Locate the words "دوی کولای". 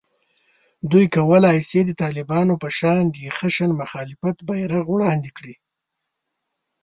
0.91-1.59